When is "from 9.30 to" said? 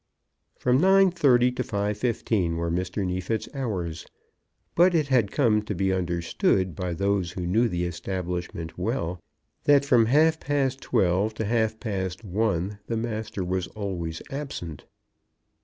0.57-1.63